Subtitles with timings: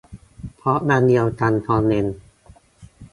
[0.57, 2.07] เพราะวันเดียวกันตอนเย็น